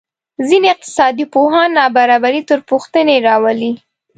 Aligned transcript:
ځینې 0.47 0.67
اقتصادپوهان 0.75 1.69
نابرابري 1.79 2.41
تر 2.49 2.59
پوښتنې 2.69 3.15
راولي. 3.27 3.71